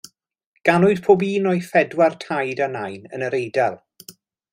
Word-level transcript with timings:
Ganwyd 0.69 1.01
pob 1.07 1.25
un 1.27 1.49
o'i 1.51 1.61
phedwar 1.67 2.17
taid 2.23 2.63
a 2.69 2.71
nain 2.77 3.05
yn 3.19 3.27
yr 3.29 3.37
Eidal. 3.41 3.79